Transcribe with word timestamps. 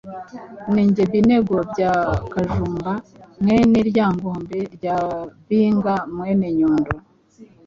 Ni 0.71 0.81
nge 0.89 1.03
Binego 1.11 1.57
bya 1.71 1.93
Kajumba 2.31 2.91
mwene 3.41 3.77
Ryangombe 3.89 4.59
rya 4.75 4.95
Babinga 5.05 5.95
mwene 6.15 6.47
Nyundo”, 6.57 6.93